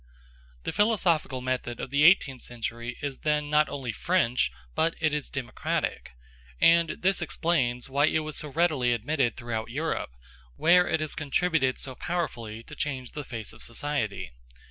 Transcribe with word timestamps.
The 0.63 0.71
philosophical 0.71 1.41
method 1.41 1.79
of 1.79 1.91
the 1.91 2.03
eighteenth 2.05 2.41
century 2.41 2.97
is 3.03 3.19
then 3.19 3.51
not 3.51 3.69
only 3.69 3.91
French, 3.91 4.49
but 4.73 4.95
it 4.99 5.13
is 5.13 5.29
democratic; 5.29 6.09
and 6.59 6.89
this 7.03 7.21
explains 7.21 7.87
why 7.87 8.07
it 8.07 8.23
was 8.25 8.35
so 8.35 8.49
readily 8.49 8.93
admitted 8.93 9.37
throughout 9.37 9.69
Europe, 9.69 10.09
where 10.55 10.87
it 10.87 11.01
has 11.01 11.13
contributed 11.13 11.77
so 11.77 11.93
powerfully 11.93 12.63
to 12.63 12.73
change 12.75 13.11
the 13.11 13.23
face 13.23 13.53
of 13.53 13.61
society. 13.61 14.31